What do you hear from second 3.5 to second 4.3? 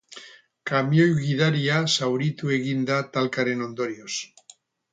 ondorioz.